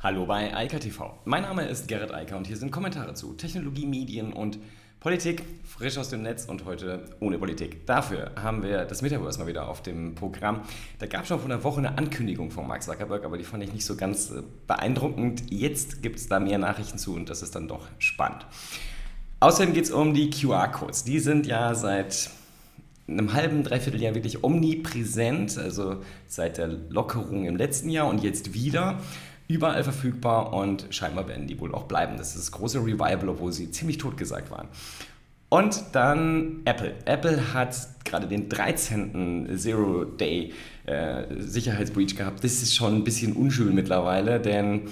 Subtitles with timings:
[0.00, 1.18] Hallo bei Eika TV.
[1.24, 4.60] Mein Name ist Gerrit Eiker und hier sind Kommentare zu Technologie, Medien und
[5.00, 7.84] Politik, frisch aus dem Netz und heute ohne Politik.
[7.84, 10.60] Dafür haben wir das Metaverse mal wieder auf dem Programm.
[11.00, 13.64] Da gab es schon vor einer Woche eine Ankündigung von Mark Zuckerberg, aber die fand
[13.64, 15.50] ich nicht so ganz äh, beeindruckend.
[15.50, 18.46] Jetzt gibt es da mehr Nachrichten zu und das ist dann doch spannend.
[19.40, 21.02] Außerdem geht es um die QR-Codes.
[21.02, 22.30] Die sind ja seit
[23.08, 28.54] einem halben, dreiviertel Jahr wirklich omnipräsent, also seit der Lockerung im letzten Jahr und jetzt
[28.54, 29.00] wieder
[29.48, 32.16] überall verfügbar und scheinbar werden die wohl auch bleiben.
[32.18, 34.68] Das ist das große Revival, obwohl sie ziemlich totgesagt waren.
[35.48, 36.94] Und dann Apple.
[37.06, 37.74] Apple hat
[38.04, 39.48] gerade den 13.
[39.56, 40.52] Zero-Day
[40.84, 42.44] äh, gehabt.
[42.44, 44.82] Das ist schon ein bisschen unschön mittlerweile, denn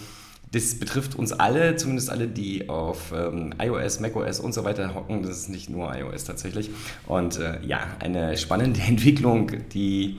[0.52, 5.22] das betrifft uns alle, zumindest alle, die auf ähm, iOS, macOS und so weiter hocken.
[5.22, 6.70] Das ist nicht nur iOS tatsächlich.
[7.06, 10.18] Und äh, ja, eine spannende Entwicklung, die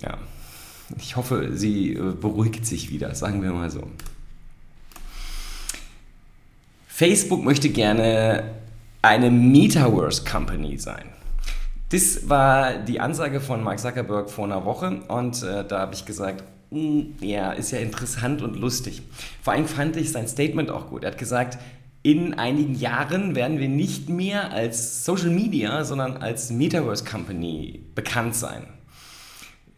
[0.00, 0.16] ja,
[0.98, 3.82] ich hoffe, sie äh, beruhigt sich wieder, sagen wir mal so.
[6.88, 8.54] Facebook möchte gerne
[9.00, 11.06] eine Metaverse Company sein.
[11.90, 16.06] Das war die Ansage von Mark Zuckerberg vor einer Woche und äh, da habe ich
[16.06, 19.02] gesagt, mh, hm, ja, ist ja interessant und lustig.
[19.42, 21.04] Vor allem fand ich sein Statement auch gut.
[21.04, 21.58] Er hat gesagt,
[22.02, 28.34] in einigen Jahren werden wir nicht mehr als Social Media, sondern als Metaverse Company bekannt
[28.34, 28.66] sein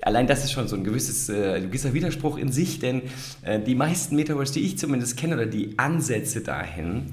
[0.03, 3.03] allein das ist schon so ein gewisses, äh, gewisser Widerspruch in sich, denn
[3.43, 7.13] äh, die meisten Metaverse, die ich zumindest kenne, oder die Ansätze dahin,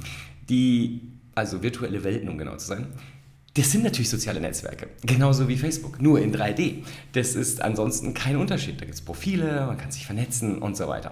[0.50, 1.02] die,
[1.36, 2.88] also virtuelle Welten, um genau zu sein,
[3.56, 6.84] das sind natürlich soziale Netzwerke, genauso wie Facebook, nur in 3D.
[7.12, 8.80] Das ist ansonsten kein Unterschied.
[8.80, 11.12] Da gibt es Profile, man kann sich vernetzen und so weiter.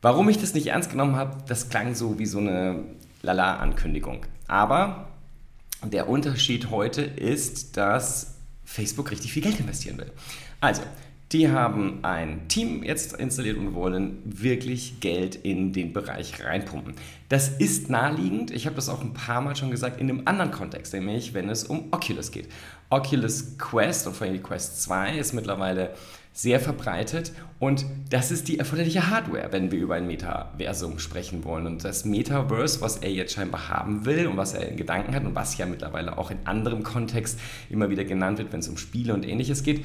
[0.00, 2.84] Warum ich das nicht ernst genommen habe, das klang so wie so eine
[3.20, 4.24] Lala-Ankündigung.
[4.46, 5.08] Aber
[5.84, 8.37] der Unterschied heute ist, dass
[8.68, 10.12] Facebook richtig viel Geld investieren will.
[10.60, 10.82] Also,
[11.32, 16.94] die haben ein Team jetzt installiert und wollen wirklich Geld in den Bereich reinpumpen.
[17.28, 18.50] Das ist naheliegend.
[18.50, 21.48] Ich habe das auch ein paar Mal schon gesagt in einem anderen Kontext, nämlich wenn
[21.48, 22.48] es um Oculus geht.
[22.90, 25.94] Oculus Quest und vor allem die Quest 2 ist mittlerweile
[26.38, 31.66] sehr verbreitet und das ist die erforderliche Hardware, wenn wir über ein Metaversum sprechen wollen.
[31.66, 35.24] Und das Metaverse, was er jetzt scheinbar haben will und was er in Gedanken hat
[35.24, 37.40] und was ja mittlerweile auch in anderem Kontext
[37.70, 39.84] immer wieder genannt wird, wenn es um Spiele und ähnliches geht,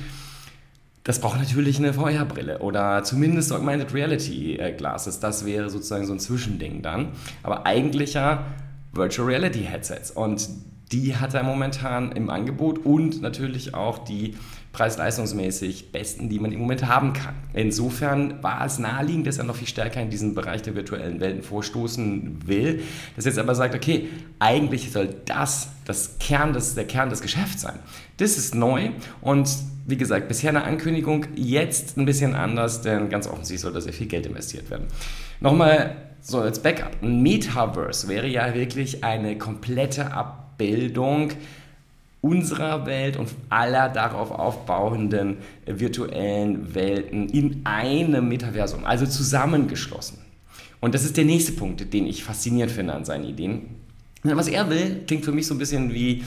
[1.04, 5.20] das braucht natürlich eine VR-Brille oder zumindest Augmented Reality äh, Glasses.
[5.20, 7.14] Das wäre sozusagen so ein Zwischending dann.
[7.42, 8.46] Aber eigentlich ja
[8.92, 10.12] Virtual Reality Headsets.
[10.12, 10.48] Und
[10.92, 14.36] die hat er momentan im Angebot und natürlich auch die
[14.74, 17.36] preis-leistungsmäßig besten, die man im Moment haben kann.
[17.54, 21.44] Insofern war es naheliegend, dass er noch viel stärker in diesen Bereich der virtuellen Welten
[21.44, 22.82] vorstoßen will,
[23.16, 27.62] dass jetzt aber sagt, okay, eigentlich soll das, das Kern des, der Kern des Geschäfts
[27.62, 27.78] sein.
[28.18, 28.90] Das ist neu
[29.22, 29.48] und
[29.86, 33.94] wie gesagt, bisher eine Ankündigung, jetzt ein bisschen anders, denn ganz offensichtlich soll da sehr
[33.94, 34.88] viel Geld investiert werden.
[35.40, 41.32] Nochmal so als Backup, ein Metaverse wäre ja wirklich eine komplette Abbildung
[42.22, 50.20] unserer Welt und aller darauf aufbauenden virtuellen Welten in einem Metaversum, also zusammengeschlossen.
[50.80, 53.76] Und das ist der nächste Punkt, den ich faszinierend finde an seinen Ideen.
[54.24, 56.24] Was er will, klingt für mich so ein bisschen wie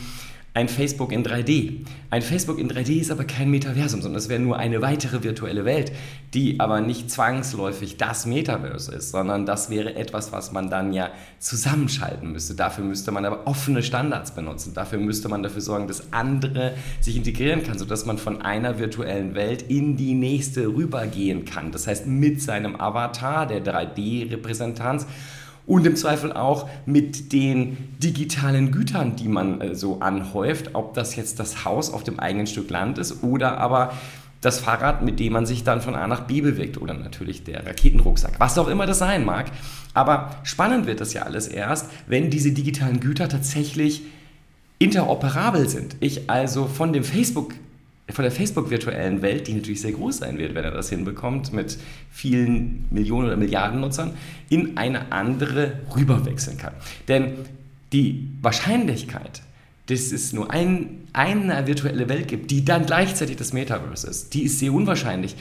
[0.56, 1.84] ein Facebook in 3D.
[2.08, 5.66] Ein Facebook in 3D ist aber kein Metaversum, sondern es wäre nur eine weitere virtuelle
[5.66, 5.92] Welt,
[6.32, 11.10] die aber nicht zwangsläufig das Metaverse ist, sondern das wäre etwas, was man dann ja
[11.40, 12.54] zusammenschalten müsste.
[12.54, 14.72] Dafür müsste man aber offene Standards benutzen.
[14.72, 19.34] Dafür müsste man dafür sorgen, dass andere sich integrieren kann, sodass man von einer virtuellen
[19.34, 21.70] Welt in die nächste rübergehen kann.
[21.70, 25.06] Das heißt, mit seinem Avatar, der 3D-Repräsentanz,
[25.66, 31.16] und im Zweifel auch mit den digitalen Gütern, die man äh, so anhäuft, ob das
[31.16, 33.92] jetzt das Haus auf dem eigenen Stück Land ist oder aber
[34.40, 37.66] das Fahrrad, mit dem man sich dann von A nach B bewegt oder natürlich der
[37.66, 39.46] Raketenrucksack, was auch immer das sein mag.
[39.92, 44.02] Aber spannend wird das ja alles erst, wenn diese digitalen Güter tatsächlich
[44.78, 45.96] interoperabel sind.
[46.00, 47.54] Ich also von dem Facebook
[48.10, 51.76] von der Facebook-virtuellen Welt, die natürlich sehr groß sein wird, wenn er das hinbekommt, mit
[52.10, 54.12] vielen Millionen oder Milliarden Nutzern,
[54.48, 56.74] in eine andere rüberwechseln kann.
[57.08, 57.32] Denn
[57.92, 59.42] die Wahrscheinlichkeit,
[59.86, 64.42] dass es nur ein, eine virtuelle Welt gibt, die dann gleichzeitig das Metaverse ist, die
[64.42, 65.36] ist sehr unwahrscheinlich.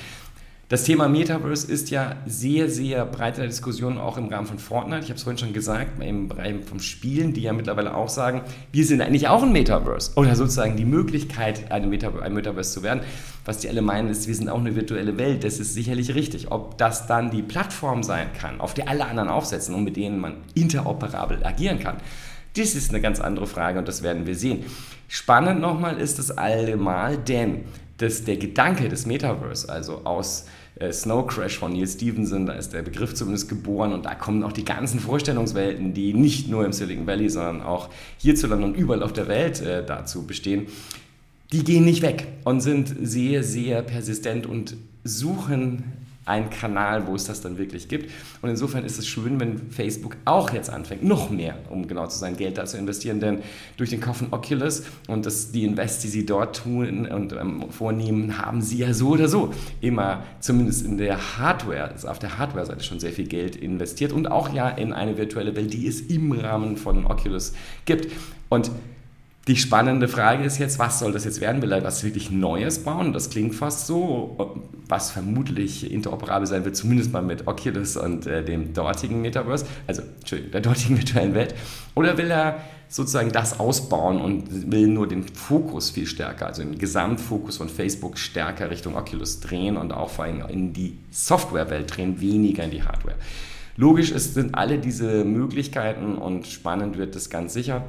[0.68, 4.58] Das Thema Metaverse ist ja sehr, sehr breit in der Diskussion, auch im Rahmen von
[4.58, 5.04] Fortnite.
[5.04, 8.42] Ich habe es vorhin schon gesagt, im Bereich vom Spielen, die ja mittlerweile auch sagen,
[8.72, 10.14] wir sind eigentlich auch ein Metaverse.
[10.16, 13.02] Oder sozusagen die Möglichkeit, ein Metaverse, zu werden.
[13.46, 15.44] Was die alle meinen, ist, wir sind auch eine virtuelle Welt.
[15.44, 16.52] Das ist sicherlich richtig.
[16.52, 20.20] Ob das dann die Plattform sein kann, auf der alle anderen aufsetzen und mit denen
[20.20, 21.98] man interoperabel agieren kann,
[22.58, 24.66] das ist eine ganz andere Frage und das werden wir sehen.
[25.10, 27.66] Spannend nochmal ist das allemal, denn
[27.98, 30.46] dass der Gedanke des Metaverse, also aus
[30.92, 34.52] Snow Crash von Neil Stevenson, da ist der Begriff zumindest geboren und da kommen auch
[34.52, 39.14] die ganzen Vorstellungswelten, die nicht nur im Silicon Valley, sondern auch hierzulande und überall auf
[39.14, 40.68] der Welt äh, dazu bestehen,
[41.54, 45.84] die gehen nicht weg und sind sehr, sehr persistent und suchen
[46.26, 48.12] einen Kanal, wo es das dann wirklich gibt.
[48.42, 52.18] Und insofern ist es schön, wenn Facebook auch jetzt anfängt, noch mehr, um genau zu
[52.18, 53.20] sein, Geld da zu investieren.
[53.20, 53.40] Denn
[53.78, 57.66] durch den Kauf von Oculus und das, die Invest, die sie dort tun und ähm,
[57.70, 62.38] vornehmen, haben sie ja so oder so immer, zumindest in der Hardware, also auf der
[62.38, 66.02] Hardware-Seite schon sehr viel Geld investiert und auch ja in eine virtuelle Welt, die es
[66.02, 67.54] im Rahmen von Oculus
[67.86, 68.12] gibt.
[68.50, 68.72] Und
[69.48, 71.62] die spannende Frage ist jetzt, was soll das jetzt werden?
[71.62, 73.14] Will er was wirklich Neues bauen?
[73.14, 74.56] Das klingt fast so,
[74.88, 80.02] was vermutlich interoperabel sein wird, zumindest mal mit Oculus und äh, dem dortigen Metaverse, also
[80.20, 81.54] Entschuldigung, der dortigen virtuellen Welt.
[81.94, 86.80] Oder will er sozusagen das ausbauen und will nur den Fokus viel stärker, also den
[86.80, 92.20] Gesamtfokus von Facebook stärker Richtung Oculus drehen und auch vor allem in die Softwarewelt drehen,
[92.20, 93.16] weniger in die Hardware.
[93.78, 97.84] Logisch ist, sind alle diese Möglichkeiten und spannend wird das ganz sicher.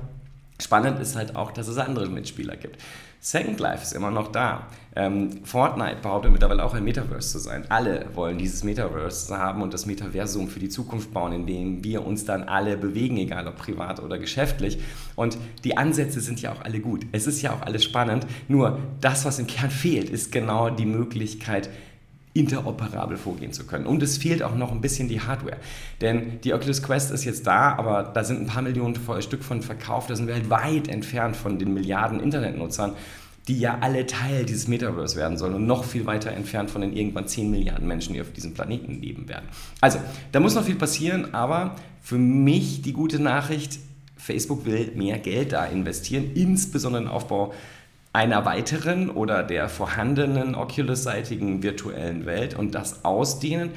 [0.61, 2.81] Spannend ist halt auch, dass es andere Mitspieler gibt.
[3.20, 4.69] Second Life ist immer noch da.
[4.94, 7.64] Ähm, Fortnite behauptet mittlerweile auch ein Metaverse zu sein.
[7.69, 12.06] Alle wollen dieses Metaverse haben und das Metaversum für die Zukunft bauen, in dem wir
[12.06, 14.79] uns dann alle bewegen, egal ob privat oder geschäftlich.
[15.17, 17.05] Und die Ansätze sind ja auch alle gut.
[17.12, 18.26] Es ist ja auch alles spannend.
[18.49, 21.69] Nur das, was im Kern fehlt, ist genau die Möglichkeit,
[22.38, 23.87] interoperabel vorgehen zu können.
[23.87, 25.56] Und es fehlt auch noch ein bisschen die Hardware.
[26.00, 29.62] Denn die Oculus Quest ist jetzt da, aber da sind ein paar Millionen Stück von
[29.62, 30.11] verkauft.
[30.11, 32.93] Da sind wir halt weit entfernt von den Milliarden Internetnutzern,
[33.49, 36.93] die ja alle Teil dieses Metaverse werden sollen und noch viel weiter entfernt von den
[36.93, 39.49] irgendwann 10 Milliarden Menschen, die auf diesem Planeten leben werden.
[39.81, 39.99] Also,
[40.33, 43.79] da muss noch viel passieren, aber für mich die gute Nachricht,
[44.17, 47.55] Facebook will mehr Geld da investieren, insbesondere in den Aufbau
[48.16, 53.72] einer weiteren oder der vorhandenen Oculus-seitigen virtuellen Welt und das ausdehnen.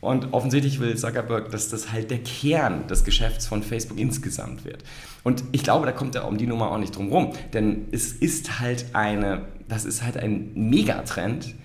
[0.00, 4.84] Und offensichtlich will Zuckerberg, dass das halt der Kern des Geschäfts von Facebook insgesamt wird.
[5.24, 7.32] Und ich glaube, da kommt er um die Nummer auch nicht drum rum.
[7.52, 11.56] Denn es ist halt eine, das ist halt ein Megatrend,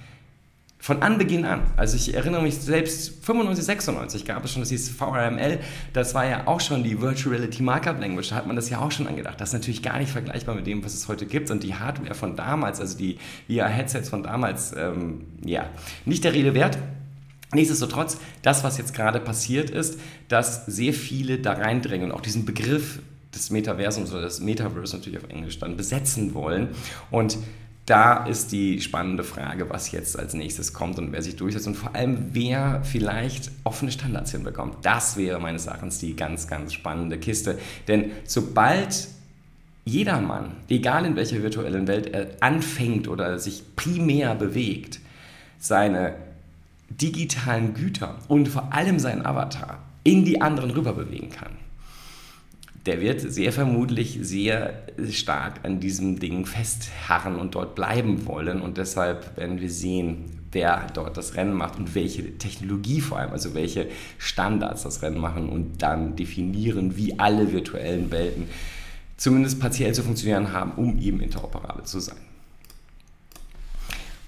[0.85, 1.61] von Anbeginn an.
[1.77, 5.57] Also ich erinnere mich selbst, 95, 96 gab es schon, das hieß VRML,
[5.93, 8.77] das war ja auch schon die Virtual Reality Markup Language, da hat man das ja
[8.77, 9.41] auch schon angedacht.
[9.41, 12.13] Das ist natürlich gar nicht vergleichbar mit dem, was es heute gibt und die Hardware
[12.13, 13.17] von damals, also die
[13.47, 15.67] VR-Headsets von damals, ähm, ja,
[16.05, 16.77] nicht der Rede wert.
[17.51, 22.45] Nichtsdestotrotz, das, was jetzt gerade passiert ist, dass sehr viele da reindrängen und auch diesen
[22.45, 22.99] Begriff
[23.33, 26.67] des Metaversums oder des Metaverse natürlich auf Englisch dann besetzen wollen
[27.09, 27.39] und
[27.85, 31.75] da ist die spannende Frage, was jetzt als nächstes kommt und wer sich durchsetzt und
[31.75, 34.77] vor allem, wer vielleicht offene Standards hinbekommt.
[34.81, 37.59] Das wäre meines Erachtens die ganz, ganz spannende Kiste.
[37.87, 39.07] Denn sobald
[39.85, 44.99] jedermann, egal in welcher virtuellen Welt er anfängt oder sich primär bewegt,
[45.59, 46.15] seine
[46.89, 51.51] digitalen Güter und vor allem seinen Avatar in die anderen rüber bewegen kann,
[52.85, 58.61] der wird sehr vermutlich sehr stark an diesem Ding festharren und dort bleiben wollen.
[58.61, 63.31] Und deshalb werden wir sehen, wer dort das Rennen macht und welche Technologie vor allem,
[63.31, 63.87] also welche
[64.19, 68.47] Standards das Rennen machen und dann definieren, wie alle virtuellen Welten
[69.17, 72.17] zumindest partiell zu funktionieren haben, um eben interoperabel zu sein.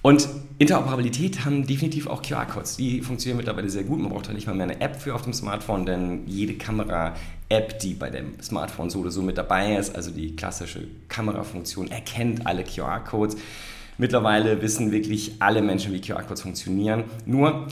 [0.02, 0.28] Und
[0.58, 2.76] Interoperabilität haben definitiv auch QR-Codes.
[2.76, 4.00] Die funktionieren mittlerweile sehr gut.
[4.00, 7.78] Man braucht da nicht mal mehr eine App für auf dem Smartphone, denn jede Kamera-App,
[7.80, 12.46] die bei dem Smartphone so oder so mit dabei ist, also die klassische Kamerafunktion, erkennt
[12.46, 13.36] alle QR-Codes.
[13.98, 17.04] Mittlerweile wissen wirklich alle Menschen, wie QR-Codes funktionieren.
[17.26, 17.66] Nur,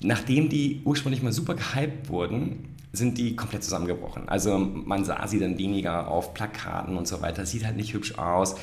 [0.00, 4.28] nachdem die ursprünglich mal super gehypt wurden, sind die komplett zusammengebrochen.
[4.28, 7.46] Also man sah sie dann weniger auf Plakaten und so weiter.
[7.46, 8.56] Sieht halt nicht hübsch aus.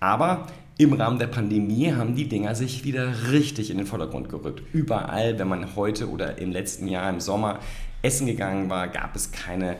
[0.00, 0.46] Aber
[0.76, 4.62] im Rahmen der Pandemie haben die Dinger sich wieder richtig in den Vordergrund gerückt.
[4.72, 7.60] Überall, wenn man heute oder im letzten Jahr im Sommer
[8.02, 9.76] essen gegangen war, gab es keine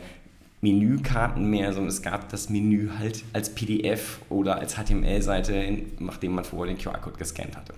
[0.61, 6.45] Menükarten mehr, sondern es gab das Menü halt als PDF oder als HTML-Seite, nachdem man
[6.45, 7.75] vorher den QR-Code gescannt hatte.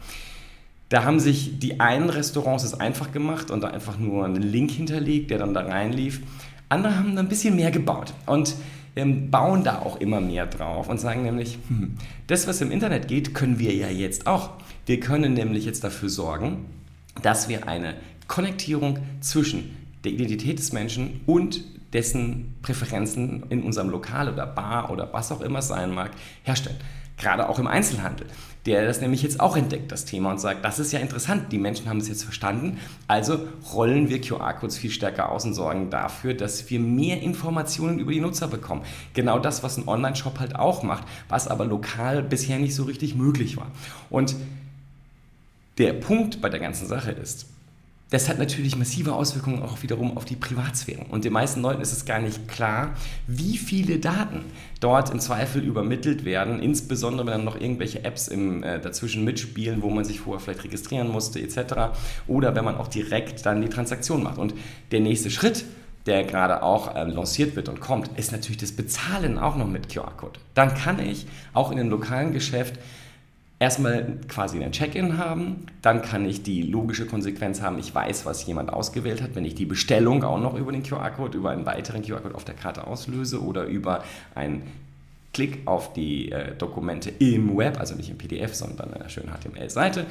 [0.88, 4.70] Da haben sich die einen Restaurants es einfach gemacht und da einfach nur einen Link
[4.70, 6.20] hinterlegt, der dann da reinlief.
[6.68, 8.12] Andere haben da ein bisschen mehr gebaut.
[8.26, 8.54] Und
[8.96, 13.08] ähm, bauen da auch immer mehr drauf und sagen nämlich, hm, das, was im Internet
[13.08, 14.50] geht, können wir ja jetzt auch.
[14.86, 16.64] Wir können nämlich jetzt dafür sorgen,
[17.22, 17.94] dass wir eine
[18.26, 21.62] Konnektierung zwischen der Identität des Menschen und
[21.96, 26.12] dessen Präferenzen in unserem Lokal oder Bar oder was auch immer sein mag,
[26.44, 26.76] herstellen.
[27.16, 28.26] Gerade auch im Einzelhandel
[28.66, 31.58] der das nämlich jetzt auch entdeckt, das Thema, und sagt, das ist ja interessant, die
[31.58, 33.38] Menschen haben es jetzt verstanden, also
[33.72, 38.20] rollen wir QR-Codes viel stärker aus und sorgen dafür, dass wir mehr Informationen über die
[38.20, 38.82] Nutzer bekommen.
[39.14, 43.14] Genau das, was ein Online-Shop halt auch macht, was aber lokal bisher nicht so richtig
[43.14, 43.70] möglich war.
[44.10, 44.34] Und
[45.78, 47.46] der Punkt bei der ganzen Sache ist,
[48.10, 51.04] das hat natürlich massive Auswirkungen auch wiederum auf die Privatsphäre.
[51.10, 52.94] Und den meisten Leuten ist es gar nicht klar,
[53.26, 54.44] wie viele Daten
[54.78, 59.82] dort im Zweifel übermittelt werden, insbesondere wenn dann noch irgendwelche Apps im, äh, dazwischen mitspielen,
[59.82, 61.96] wo man sich vorher vielleicht registrieren musste etc.
[62.28, 64.38] Oder wenn man auch direkt dann die Transaktion macht.
[64.38, 64.54] Und
[64.92, 65.64] der nächste Schritt,
[66.06, 69.88] der gerade auch äh, lanciert wird und kommt, ist natürlich das Bezahlen auch noch mit
[69.88, 70.38] QR-Code.
[70.54, 72.78] Dann kann ich auch in einem lokalen Geschäft
[73.58, 78.44] erstmal quasi einen Check-in haben, dann kann ich die logische Konsequenz haben, ich weiß, was
[78.46, 82.02] jemand ausgewählt hat, wenn ich die Bestellung auch noch über den QR-Code, über einen weiteren
[82.02, 84.62] QR-Code auf der Karte auslöse oder über einen
[85.32, 90.06] Klick auf die äh, Dokumente im Web, also nicht im PDF, sondern einer schönen HTML-Seite.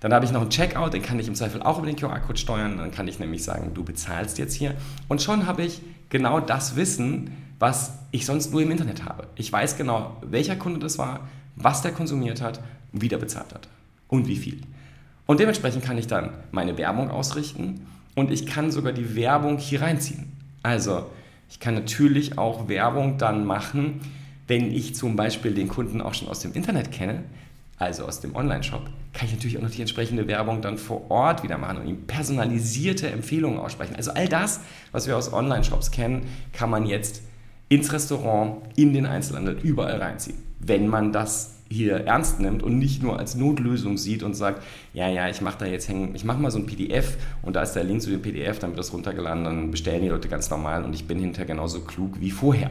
[0.00, 2.38] Dann habe ich noch einen Checkout, den kann ich im Zweifel auch über den QR-Code
[2.38, 2.78] steuern.
[2.78, 4.74] Dann kann ich nämlich sagen, du bezahlst jetzt hier.
[5.08, 9.26] Und schon habe ich genau das Wissen, was ich sonst nur im Internet habe.
[9.34, 12.60] Ich weiß genau, welcher Kunde das war, was der konsumiert hat
[12.92, 13.68] wieder bezahlt hat
[14.08, 14.60] und wie viel.
[15.26, 19.82] Und dementsprechend kann ich dann meine Werbung ausrichten und ich kann sogar die Werbung hier
[19.82, 20.32] reinziehen.
[20.62, 21.06] Also
[21.50, 24.00] ich kann natürlich auch Werbung dann machen,
[24.46, 27.24] wenn ich zum Beispiel den Kunden auch schon aus dem Internet kenne,
[27.78, 31.42] also aus dem Online-Shop, kann ich natürlich auch noch die entsprechende Werbung dann vor Ort
[31.42, 33.94] wieder machen und ihm personalisierte Empfehlungen aussprechen.
[33.96, 34.60] Also all das,
[34.92, 37.22] was wir aus Online-Shops kennen, kann man jetzt
[37.68, 43.02] ins Restaurant, in den Einzelhandel, überall reinziehen, wenn man das hier ernst nimmt und nicht
[43.02, 44.62] nur als Notlösung sieht und sagt,
[44.94, 47.62] ja, ja, ich mache da jetzt hängen, ich mache mal so ein PDF und da
[47.62, 50.48] ist der Link zu dem PDF, dann wird das runtergeladen, dann bestellen die Leute ganz
[50.50, 52.70] normal und ich bin hinterher genauso klug wie vorher.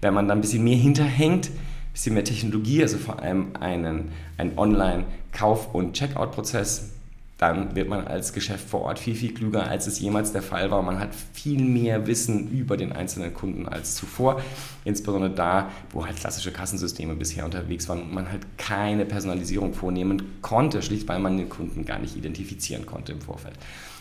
[0.00, 4.10] Wenn man da ein bisschen mehr hinterhängt, ein bisschen mehr Technologie, also vor allem einen,
[4.36, 6.95] einen Online-Kauf- und Checkout-Prozess
[7.38, 10.70] dann wird man als Geschäft vor Ort viel, viel klüger, als es jemals der Fall
[10.70, 10.80] war.
[10.82, 14.40] Man hat viel mehr Wissen über den einzelnen Kunden als zuvor.
[14.84, 20.40] Insbesondere da, wo halt klassische Kassensysteme bisher unterwegs waren und man halt keine Personalisierung vornehmen
[20.40, 23.54] konnte, schlicht weil man den Kunden gar nicht identifizieren konnte im Vorfeld.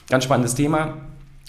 [0.09, 0.97] Ganz spannendes Thema.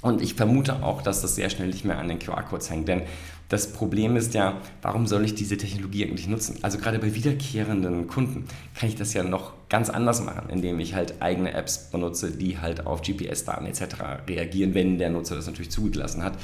[0.02, 2.88] Und ich vermute auch, dass das sehr schnell nicht mehr an den QR-Codes hängt.
[2.88, 3.02] Denn
[3.48, 6.58] das Problem ist ja, warum soll ich diese Technologie eigentlich nutzen?
[6.62, 10.94] Also gerade bei wiederkehrenden Kunden kann ich das ja noch ganz anders machen, indem ich
[10.94, 13.82] halt eigene Apps benutze, die halt auf GPS-Daten etc.
[14.28, 16.34] reagieren, wenn der Nutzer das natürlich zugelassen hat.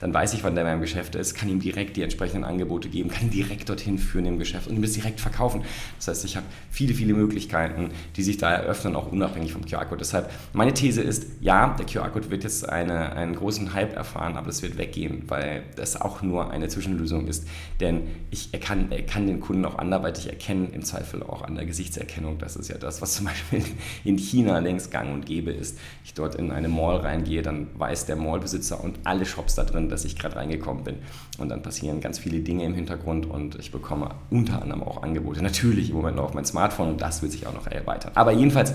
[0.00, 2.88] Dann weiß ich, wann der in meinem Geschäft ist, kann ihm direkt die entsprechenden Angebote
[2.88, 5.62] geben, kann ihn direkt dorthin führen im Geschäft und ihm das direkt verkaufen.
[5.96, 9.98] Das heißt, ich habe viele, viele Möglichkeiten, die sich da eröffnen, auch unabhängig vom QR-Code.
[9.98, 14.48] Deshalb, meine These ist, ja, der QR-Code wird jetzt eine, einen großen Hype erfahren, aber
[14.48, 17.46] es wird weggehen, weil das auch nur eine Zwischenlösung ist.
[17.78, 21.54] Denn ich er kann, er kann den Kunden auch anderweitig erkennen, im Zweifel auch an
[21.54, 22.38] der Gesichtserkennung.
[22.38, 23.62] Das ist ja das, was zum Beispiel
[24.04, 25.78] in China längst gang und gäbe ist.
[26.04, 29.88] Ich dort in eine Mall reingehe, dann weiß der Mallbesitzer und alle Shops da drin,
[29.88, 30.96] dass ich gerade reingekommen bin.
[31.38, 35.42] Und dann passieren ganz viele Dinge im Hintergrund und ich bekomme unter anderem auch Angebote.
[35.42, 38.12] Natürlich im Moment noch auf mein Smartphone und das wird sich auch noch erweitern.
[38.14, 38.74] Aber jedenfalls,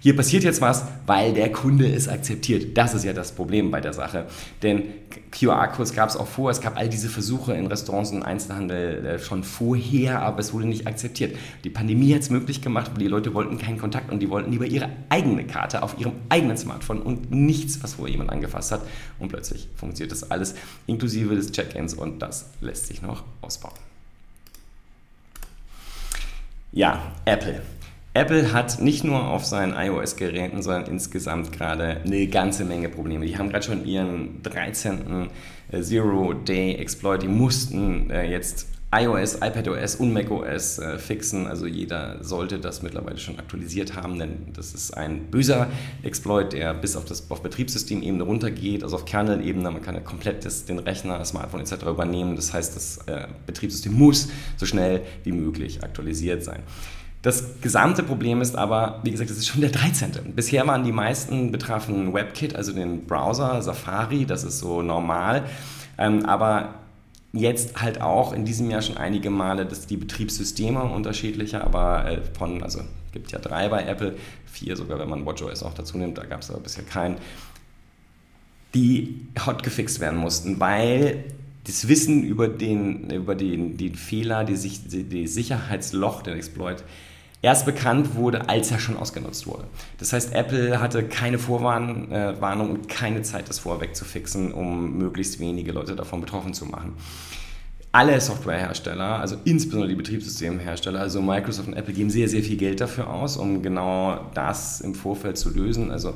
[0.00, 2.76] hier passiert jetzt was, weil der Kunde es akzeptiert.
[2.76, 4.26] Das ist ja das Problem bei der Sache.
[4.62, 4.84] Denn
[5.30, 6.50] QR-Codes gab es auch vor.
[6.50, 10.66] Es gab all diese Versuche in Restaurants und Einzelhandel äh, schon vorher, aber es wurde
[10.66, 11.36] nicht akzeptiert.
[11.64, 14.52] Die Pandemie hat es möglich gemacht, weil die Leute wollten keinen Kontakt und die wollten
[14.52, 18.82] lieber ihre eigene Karte auf ihrem eigenen Smartphone und nichts, was vorher jemand angefasst hat.
[19.18, 20.54] Und plötzlich funktioniert das alles
[20.86, 23.74] inklusive des Check-ins und das lässt sich noch ausbauen.
[26.72, 27.62] Ja, Apple.
[28.18, 33.24] Apple hat nicht nur auf seinen iOS-Geräten, sondern insgesamt gerade eine ganze Menge Probleme.
[33.24, 35.28] Die haben gerade schon ihren 13.
[35.70, 37.22] Äh, Zero-Day-Exploit.
[37.22, 41.46] Die mussten äh, jetzt iOS, iPadOS und macOS äh, fixen.
[41.46, 45.68] Also jeder sollte das mittlerweile schon aktualisiert haben, denn das ist ein böser
[46.02, 49.70] Exploit, der bis auf das auf Betriebssystemebene runtergeht, also auf Kernel-Ebene.
[49.70, 51.84] Man kann ja komplett das, den Rechner, das Smartphone etc.
[51.86, 52.34] übernehmen.
[52.34, 52.98] Das heißt, das
[53.46, 56.64] Betriebssystem muss so schnell wie möglich aktualisiert sein.
[57.22, 60.34] Das gesamte Problem ist aber, wie gesagt, das ist schon der 13.
[60.36, 65.44] Bisher waren die meisten betrafen WebKit, also den Browser, Safari, das ist so normal.
[65.98, 66.74] Ähm, aber
[67.32, 72.20] jetzt halt auch in diesem Jahr schon einige Male, dass die Betriebssysteme unterschiedlicher, aber äh,
[72.38, 72.80] von, also
[73.12, 76.42] gibt ja drei bei Apple, vier sogar, wenn man WatchOS auch dazu nimmt, da gab
[76.42, 77.16] es aber bisher keinen,
[78.74, 81.24] die hot gefixt werden mussten, weil
[81.68, 86.82] das Wissen über den, über den, den Fehler, die, die Sicherheitsloch, den Exploit,
[87.42, 89.64] erst bekannt wurde, als er schon ausgenutzt wurde.
[89.98, 94.96] Das heißt, Apple hatte keine Vorwarnung äh, und keine Zeit, das vorweg zu fixen, um
[94.96, 96.94] möglichst wenige Leute davon betroffen zu machen.
[97.92, 102.80] Alle Softwarehersteller, also insbesondere die Betriebssystemhersteller, also Microsoft und Apple, geben sehr, sehr viel Geld
[102.80, 105.90] dafür aus, um genau das im Vorfeld zu lösen.
[105.90, 106.14] Also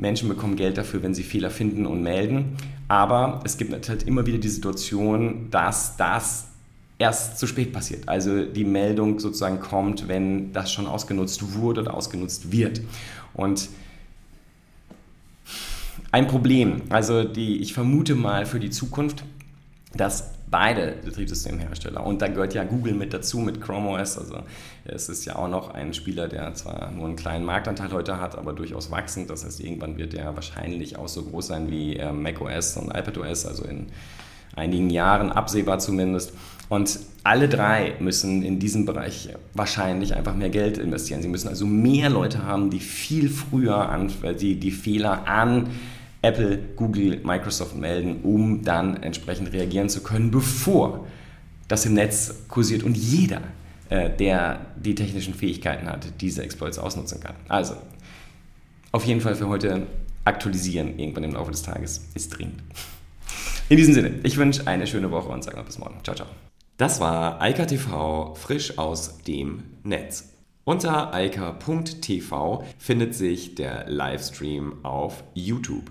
[0.00, 2.56] Menschen bekommen Geld dafür, wenn sie Fehler finden und melden.
[2.88, 6.48] Aber es gibt halt immer wieder die Situation, dass das
[6.98, 8.08] erst zu spät passiert.
[8.08, 12.80] Also die Meldung sozusagen kommt, wenn das schon ausgenutzt wurde oder ausgenutzt wird.
[13.34, 13.68] Und
[16.12, 16.82] ein Problem.
[16.88, 19.24] Also die, ich vermute mal für die Zukunft,
[19.94, 24.42] dass beide Betriebssystemhersteller, und da gehört ja Google mit dazu, mit Chrome OS, also
[24.84, 28.36] es ist ja auch noch ein Spieler, der zwar nur einen kleinen Marktanteil heute hat,
[28.36, 32.12] aber durchaus wachsend, das heißt, irgendwann wird der wahrscheinlich auch so groß sein wie äh,
[32.12, 33.86] macOS und iPadOS, also in
[34.56, 36.32] einigen Jahren, absehbar zumindest.
[36.68, 41.20] Und alle drei müssen in diesem Bereich wahrscheinlich einfach mehr Geld investieren.
[41.20, 45.70] Sie müssen also mehr Leute haben, die viel früher an, die, die Fehler an
[46.22, 51.06] Apple, Google, Microsoft melden, um dann entsprechend reagieren zu können, bevor
[51.68, 53.40] das im Netz kursiert und jeder,
[53.88, 57.36] äh, der die technischen Fähigkeiten hat, diese Exploits ausnutzen kann.
[57.48, 57.74] Also,
[58.92, 59.86] auf jeden Fall für heute
[60.24, 62.62] aktualisieren irgendwann im Laufe des Tages ist dringend.
[63.68, 66.00] In diesem Sinne, ich wünsche eine schöne Woche und sage mal bis morgen.
[66.02, 66.28] Ciao, ciao.
[66.76, 70.32] Das war Eika TV frisch aus dem Netz.
[70.64, 75.90] Unter eika.tv findet sich der Livestream auf YouTube.